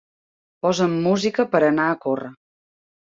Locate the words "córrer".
2.07-2.31